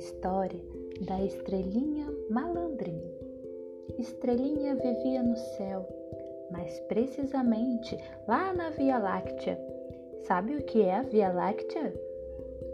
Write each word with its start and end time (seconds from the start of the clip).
história 0.00 0.58
da 1.02 1.22
estrelinha 1.22 2.06
malandrinha. 2.30 3.12
Estrelinha 3.98 4.74
vivia 4.74 5.22
no 5.22 5.36
céu, 5.36 5.86
mais 6.50 6.80
precisamente 6.88 7.98
lá 8.26 8.54
na 8.54 8.70
Via 8.70 8.98
Láctea. 8.98 9.60
Sabe 10.22 10.56
o 10.56 10.62
que 10.62 10.80
é 10.80 10.94
a 10.94 11.02
Via 11.02 11.30
Láctea? 11.30 11.92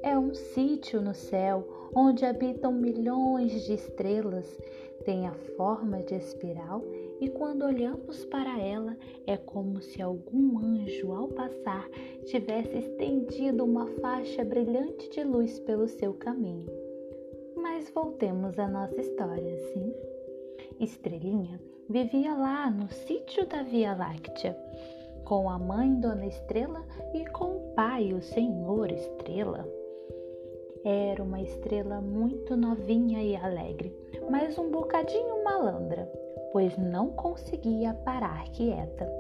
É 0.05 0.17
um 0.17 0.33
sítio 0.35 1.03
no 1.03 1.15
céu 1.15 1.67
onde 1.97 2.25
habitam 2.25 2.73
milhões 2.73 3.65
de 3.65 3.75
estrelas. 3.75 4.47
Tem 5.05 5.27
a 5.27 5.35
forma 5.57 6.03
de 6.05 6.15
espiral 6.15 6.85
e 7.21 7.29
quando 7.29 7.65
olhamos 7.65 8.25
para 8.27 8.61
ela 8.61 8.97
é 9.27 9.37
como 9.37 9.81
se 9.81 10.01
algum 10.01 10.59
anjo, 10.59 11.13
ao 11.13 11.27
passar, 11.27 11.89
tivesse 12.25 12.79
estendido 12.79 13.65
uma 13.65 13.87
faixa 14.01 14.45
brilhante 14.45 15.11
de 15.11 15.25
luz 15.25 15.59
pelo 15.59 15.89
seu 15.89 16.15
caminho. 16.15 16.86
Mas 17.57 17.91
voltemos 17.91 18.59
à 18.59 18.69
nossa 18.69 19.01
história, 19.01 19.57
sim? 19.73 19.93
Estrelinha 20.79 21.59
vivia 21.89 22.35
lá 22.35 22.71
no 22.71 22.89
sítio 22.91 23.47
da 23.47 23.63
Via 23.63 23.95
Láctea, 23.95 24.57
com 25.25 25.49
a 25.49 25.59
mãe 25.59 25.95
Dona 25.95 26.27
Estrela 26.27 26.85
e 27.15 27.25
com 27.27 27.57
o 27.57 27.73
pai, 27.75 28.13
o 28.13 28.21
Senhor 28.21 28.91
Estrela. 28.91 29.67
Era 30.85 31.23
uma 31.23 31.41
estrela 31.41 32.01
muito 32.01 32.57
novinha 32.57 33.23
e 33.23 33.35
alegre, 33.35 33.93
mas 34.31 34.59
um 34.59 34.71
bocadinho 34.71 35.43
malandra, 35.43 36.11
pois 36.53 36.77
não 36.77 37.09
conseguia 37.09 37.95
parar 37.95 38.45
quieta, 38.51 39.11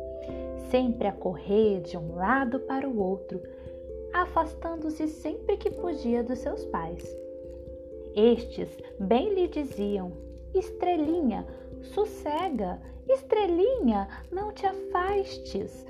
sempre 0.70 1.08
a 1.08 1.12
correr 1.12 1.80
de 1.80 1.96
um 1.96 2.14
lado 2.14 2.60
para 2.60 2.88
o 2.88 3.00
outro, 3.00 3.42
afastando-se 4.12 5.08
sempre 5.08 5.56
que 5.56 5.70
podia 5.70 6.22
dos 6.22 6.38
seus 6.38 6.64
pais. 6.66 7.25
Estes 8.16 8.70
bem 8.98 9.34
lhe 9.34 9.46
diziam: 9.46 10.10
Estrelinha, 10.54 11.46
sossega, 11.94 12.80
estrelinha, 13.06 14.08
não 14.32 14.52
te 14.52 14.64
afastes. 14.64 15.84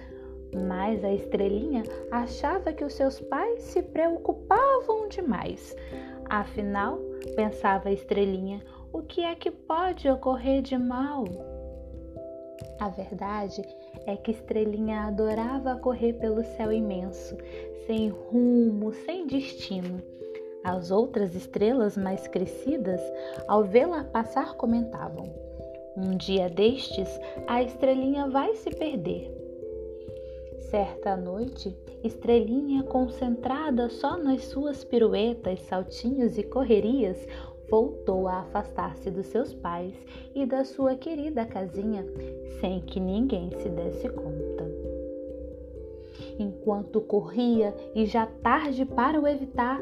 Mas 0.69 1.05
a 1.05 1.13
estrelinha 1.15 1.85
achava 2.11 2.73
que 2.73 2.85
os 2.85 2.95
seus 2.95 3.21
pais 3.21 3.63
se 3.63 3.81
preocupavam 3.81 5.09
demais. 5.09 5.77
Afinal, 6.29 6.99
pensava 7.37 7.91
a 7.91 7.93
estrelinha, 7.93 8.61
o 8.93 9.03
que 9.03 9.23
é 9.23 9.35
que 9.37 9.51
pode 9.51 10.09
ocorrer 10.09 10.63
de 10.63 10.77
mal? 10.77 11.25
A 12.81 12.89
verdade 12.89 13.63
é 14.07 14.17
que 14.17 14.31
Estrelinha 14.31 15.03
adorava 15.03 15.77
correr 15.77 16.15
pelo 16.15 16.43
céu 16.43 16.73
imenso, 16.73 17.37
sem 17.87 18.09
rumo, 18.09 18.93
sem 18.93 19.27
destino. 19.27 20.03
As 20.67 20.91
outras 20.91 21.33
estrelas 21.37 21.97
mais 21.97 22.27
crescidas, 22.27 23.01
ao 23.47 23.63
vê-la 23.63 24.03
passar, 24.03 24.57
comentavam: 24.57 25.33
Um 25.97 26.17
dia 26.17 26.51
destes, 26.51 27.09
a 27.47 27.63
estrelinha 27.63 28.29
vai 28.29 28.53
se 28.57 28.71
perder. 28.71 29.33
Certa 30.69 31.17
noite, 31.17 31.73
Estrelinha, 32.03 32.83
concentrada 32.83 33.89
só 33.89 34.17
nas 34.17 34.43
suas 34.47 34.83
piruetas, 34.83 35.63
saltinhos 35.63 36.37
e 36.37 36.43
correrias, 36.43 37.25
voltou 37.71 38.27
a 38.27 38.41
afastar-se 38.41 39.09
dos 39.09 39.27
seus 39.27 39.55
pais 39.55 39.95
e 40.35 40.45
da 40.45 40.65
sua 40.65 40.97
querida 40.97 41.47
casinha 41.47 42.05
sem 42.61 42.81
que 42.81 42.99
ninguém 42.99 43.53
se 43.53 43.69
desse 43.69 44.09
conta. 44.09 44.67
Enquanto 46.41 47.01
corria 47.01 47.73
e 47.95 48.05
já 48.05 48.27
tarde 48.27 48.85
para 48.85 49.21
o 49.21 49.29
evitar, 49.29 49.81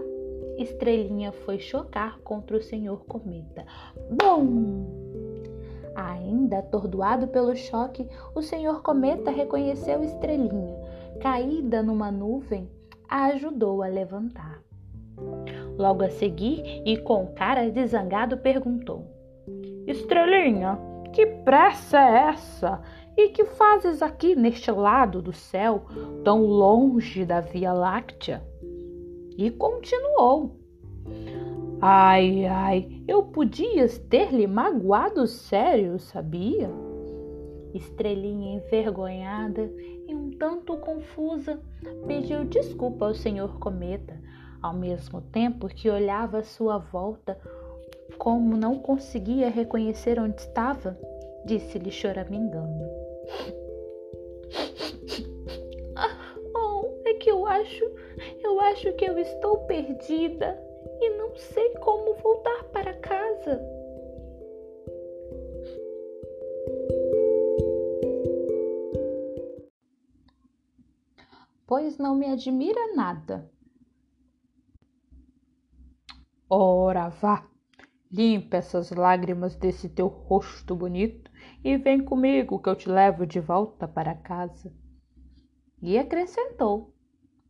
Estrelinha 0.59 1.33
foi 1.33 1.59
chocar 1.59 2.19
contra 2.21 2.57
o 2.57 2.63
Senhor 2.63 3.05
Cometa. 3.07 3.65
Bom! 4.11 5.05
Ainda 5.95 6.59
atordoado 6.59 7.29
pelo 7.29 7.55
choque, 7.55 8.09
o 8.35 8.43
Senhor 8.43 8.83
Cometa 8.83 9.31
reconheceu 9.31 10.03
Estrelinha. 10.03 10.77
Caída 11.21 11.83
numa 11.83 12.11
nuvem, 12.11 12.69
a 13.09 13.27
ajudou 13.27 13.83
a 13.83 13.87
levantar. 13.87 14.63
Logo 15.79 16.03
a 16.03 16.11
seguir, 16.11 16.83
e 16.85 16.97
com 16.99 17.29
cara 17.29 17.71
de 17.71 17.87
zangado, 17.87 18.39
perguntou: 18.39 19.07
Estrelinha, 19.87 20.79
que 21.13 21.27
pressa 21.27 22.01
é 22.01 22.29
essa? 22.31 22.81
E 23.17 23.29
que 23.29 23.45
fazes 23.45 24.03
aqui 24.03 24.35
neste 24.35 24.73
lado 24.73 25.23
do 25.23 25.33
céu, 25.33 25.85
tão 26.25 26.45
longe 26.45 27.25
da 27.25 27.41
Via 27.41 27.73
Láctea? 27.73 28.43
E 29.37 29.51
continuou: 29.51 30.57
Ai, 31.81 32.47
ai, 32.47 33.03
eu 33.07 33.25
podias 33.25 33.99
ter-lhe 33.99 34.47
magoado 34.47 35.27
sério, 35.27 35.99
sabia? 35.99 36.71
Estrelinha 37.75 38.57
envergonhada 38.57 39.71
e 40.07 40.15
um 40.15 40.31
tanto 40.31 40.77
confusa 40.77 41.61
pediu 42.07 42.45
desculpa 42.45 43.07
ao 43.07 43.15
senhor 43.15 43.59
Cometa, 43.59 44.19
ao 44.63 44.73
mesmo 44.73 45.21
tempo 45.21 45.69
que 45.69 45.91
olhava 45.91 46.39
à 46.39 46.43
sua 46.45 46.79
volta, 46.79 47.37
como 48.17 48.57
não 48.57 48.79
conseguia 48.79 49.51
reconhecer 49.51 50.21
onde 50.21 50.41
estava, 50.41 50.97
disse-lhe 51.45 51.91
choramingando. 51.91 52.85
Ah, 55.97 56.35
oh, 56.57 56.89
é 57.07 57.15
que 57.15 57.31
eu 57.31 57.47
acho, 57.47 57.85
acho 58.65 58.93
que 58.95 59.05
eu 59.05 59.19
estou 59.19 59.67
perdida 59.67 60.59
e 61.01 61.11
não 61.17 61.35
sei 61.37 61.75
como 61.75 62.15
voltar 62.15 62.65
para 62.73 62.95
casa. 63.01 63.61
Pois 71.67 71.99
não 71.99 72.15
me 72.15 72.27
admira 72.27 72.95
nada. 72.95 73.51
Ora, 76.49 77.09
vá, 77.09 77.49
limpa 78.13 78.59
essas 78.59 78.91
lágrimas 78.91 79.57
desse 79.57 79.89
teu 79.89 80.07
rosto 80.07 80.75
bonito 80.77 81.31
e 81.65 81.77
vem 81.77 82.05
comigo 82.05 82.61
que 82.61 82.69
eu 82.69 82.77
te 82.77 82.89
levo 82.89 83.27
de 83.27 83.41
volta 83.41 83.89
para 83.89 84.15
casa. 84.15 84.73
E 85.83 85.99
acrescentou: 85.99 86.95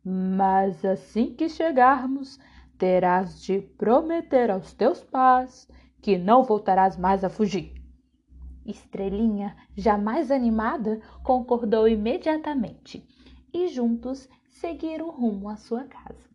Mas 0.07 0.85
assim 0.85 1.33
que 1.33 1.49
chegarmos, 1.49 2.39
terás 2.77 3.41
de 3.41 3.59
prometer 3.59 4.51
aos 4.51 4.71
teus 4.71 5.03
pais 5.03 5.67
que 5.99 6.15
não 6.15 6.43
voltarás 6.43 6.95
mais 6.95 7.23
a 7.23 7.29
fugir. 7.29 7.73
Estrelinha, 8.63 9.55
jamais 9.75 10.29
animada, 10.29 11.01
concordou 11.23 11.87
imediatamente 11.87 13.03
e 13.51 13.67
juntos 13.67 14.29
seguiram 14.47 15.09
rumo 15.09 15.49
à 15.49 15.55
sua 15.55 15.85
casa. 15.85 16.29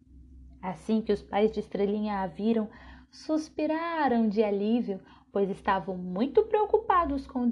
Assim 0.61 1.01
que 1.01 1.13
os 1.13 1.23
pais 1.23 1.53
de 1.53 1.61
Estrelinha 1.61 2.23
a 2.23 2.27
viram, 2.27 2.69
suspiraram 3.09 4.29
de 4.29 4.43
alívio, 4.43 5.01
pois 5.31 5.49
estavam 5.49 5.97
muito 5.97 6.43
preocupados 6.43 7.25
com 7.25 7.41
o 7.41 7.45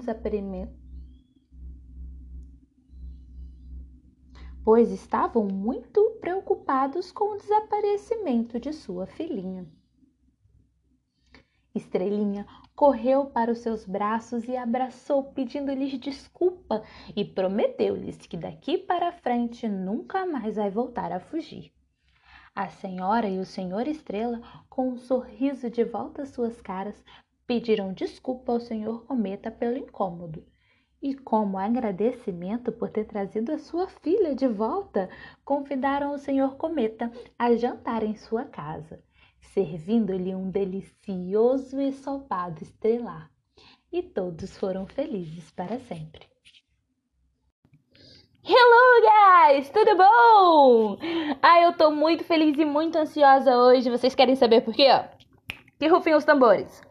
Pois 4.63 4.91
estavam 4.91 5.45
muito 5.45 6.17
preocupados 6.19 7.11
com 7.11 7.33
o 7.33 7.37
desaparecimento 7.37 8.59
de 8.59 8.73
sua 8.73 9.05
filhinha. 9.05 9.65
Estrelinha 11.73 12.45
correu 12.75 13.25
para 13.27 13.51
os 13.51 13.59
seus 13.59 13.85
braços 13.85 14.47
e 14.47 14.57
abraçou, 14.57 15.23
pedindo-lhes 15.23 15.97
desculpa 15.99 16.83
e 17.15 17.23
prometeu-lhes 17.23 18.17
que 18.25 18.35
daqui 18.35 18.77
para 18.77 19.11
frente 19.11 19.67
nunca 19.67 20.25
mais 20.25 20.55
vai 20.55 20.69
voltar 20.69 21.11
a 21.11 21.19
fugir. 21.19 21.71
A 22.55 22.67
senhora 22.67 23.29
e 23.29 23.39
o 23.39 23.45
senhor 23.45 23.87
Estrela, 23.87 24.41
com 24.69 24.89
um 24.89 24.97
sorriso 24.97 25.69
de 25.69 25.83
volta 25.83 26.23
às 26.23 26.29
suas 26.29 26.59
caras, 26.59 27.01
pediram 27.47 27.93
desculpa 27.93 28.51
ao 28.51 28.59
senhor 28.59 29.05
Cometa 29.05 29.49
pelo 29.49 29.77
incômodo. 29.77 30.45
E, 31.01 31.15
como 31.15 31.57
agradecimento 31.57 32.73
por 32.73 32.89
ter 32.89 33.05
trazido 33.05 33.53
a 33.53 33.57
sua 33.57 33.87
filha 33.87 34.35
de 34.35 34.47
volta, 34.47 35.09
convidaram 35.45 36.13
o 36.13 36.17
senhor 36.17 36.57
Cometa 36.57 37.09
a 37.37 37.55
jantar 37.55 38.03
em 38.03 38.15
sua 38.15 38.43
casa, 38.43 39.01
servindo-lhe 39.39 40.35
um 40.35 40.51
delicioso 40.51 41.79
ensopado 41.79 42.61
estrelar. 42.61 43.31
E 43.91 44.03
todos 44.03 44.57
foram 44.57 44.85
felizes 44.85 45.49
para 45.51 45.79
sempre. 45.79 46.27
Hello, 48.43 49.53
guys! 49.53 49.69
Tudo 49.69 49.95
bom? 49.95 50.97
Ah, 51.41 51.61
eu 51.61 51.73
tô 51.73 51.91
muito 51.91 52.25
feliz 52.25 52.57
e 52.57 52.65
muito 52.65 52.97
ansiosa 52.97 53.55
hoje. 53.55 53.89
Vocês 53.89 54.13
querem 54.13 54.35
saber 54.35 54.61
por 54.61 54.73
quê? 54.73 54.87
Que 55.77 55.87
rufem 55.87 56.13
os 56.13 56.25
tambores. 56.25 56.88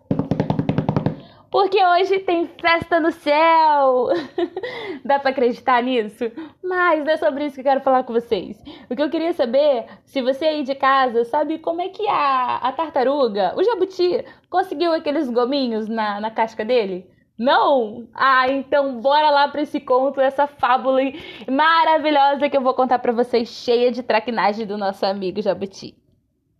Porque 1.50 1.83
hoje 1.83 2.21
tem 2.21 2.47
festa 2.47 3.00
no 3.00 3.11
céu. 3.11 4.09
Dá 5.05 5.19
para 5.19 5.31
acreditar 5.31 5.83
nisso? 5.83 6.31
Mas 6.62 7.05
não 7.05 7.12
é 7.12 7.17
sobre 7.17 7.47
isso 7.47 7.55
que 7.55 7.61
eu 7.61 7.65
quero 7.65 7.81
falar 7.81 8.05
com 8.05 8.12
vocês. 8.12 8.62
O 8.91 8.95
que 8.95 9.03
eu 9.03 9.11
queria 9.11 9.33
saber, 9.33 9.87
se 10.05 10.21
você 10.21 10.45
aí 10.47 10.62
de 10.62 10.75
casa 10.75 11.25
sabe 11.25 11.59
como 11.59 11.81
é 11.81 11.89
que 11.89 12.06
a, 12.06 12.56
a 12.56 12.73
tartaruga, 12.73 13.55
o 13.56 13.62
jabuti, 13.62 14.25
conseguiu 14.50 14.93
aqueles 14.93 15.31
gominhos 15.31 15.89
na, 15.89 16.21
na 16.21 16.31
casca 16.31 16.65
dele? 16.65 17.11
Não? 17.39 18.09
Ah, 18.15 18.51
então 18.51 19.01
bora 19.01 19.31
lá 19.31 19.49
para 19.49 19.62
esse 19.62 19.79
conto, 19.79 20.21
essa 20.21 20.47
fábula 20.47 21.01
maravilhosa 21.49 22.49
que 22.49 22.56
eu 22.56 22.62
vou 22.62 22.75
contar 22.75 22.99
para 22.99 23.12
vocês, 23.12 23.49
cheia 23.49 23.93
de 23.93 24.03
traquinagem 24.03 24.67
do 24.67 24.77
nosso 24.77 25.06
amigo 25.06 25.41
Jabuti. 25.41 25.94